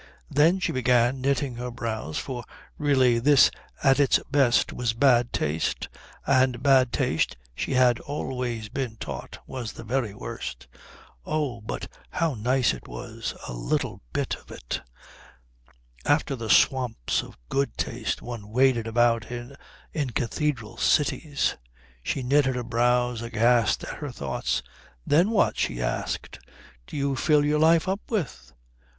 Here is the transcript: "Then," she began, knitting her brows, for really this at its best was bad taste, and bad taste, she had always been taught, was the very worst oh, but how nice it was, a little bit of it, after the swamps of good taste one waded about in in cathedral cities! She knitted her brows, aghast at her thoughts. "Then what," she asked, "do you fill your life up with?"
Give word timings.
"Then," 0.31 0.57
she 0.59 0.71
began, 0.71 1.21
knitting 1.21 1.57
her 1.57 1.69
brows, 1.69 2.17
for 2.17 2.43
really 2.79 3.19
this 3.19 3.51
at 3.83 3.99
its 3.99 4.17
best 4.31 4.73
was 4.73 4.93
bad 4.93 5.31
taste, 5.31 5.89
and 6.25 6.63
bad 6.63 6.91
taste, 6.91 7.37
she 7.53 7.73
had 7.75 7.99
always 7.99 8.67
been 8.67 8.95
taught, 8.95 9.37
was 9.45 9.73
the 9.73 9.83
very 9.83 10.15
worst 10.15 10.65
oh, 11.23 11.61
but 11.61 11.87
how 12.09 12.33
nice 12.33 12.73
it 12.73 12.87
was, 12.87 13.35
a 13.47 13.53
little 13.53 14.01
bit 14.11 14.33
of 14.37 14.49
it, 14.49 14.81
after 16.03 16.35
the 16.35 16.49
swamps 16.49 17.21
of 17.21 17.37
good 17.47 17.77
taste 17.77 18.23
one 18.23 18.49
waded 18.49 18.87
about 18.87 19.31
in 19.31 19.55
in 19.93 20.09
cathedral 20.09 20.77
cities! 20.77 21.57
She 22.01 22.23
knitted 22.23 22.55
her 22.55 22.63
brows, 22.63 23.21
aghast 23.21 23.83
at 23.83 23.99
her 23.99 24.09
thoughts. 24.09 24.63
"Then 25.05 25.29
what," 25.29 25.59
she 25.59 25.79
asked, 25.79 26.39
"do 26.87 26.97
you 26.97 27.15
fill 27.15 27.45
your 27.45 27.59
life 27.59 27.87
up 27.87 28.01
with?" 28.09 28.51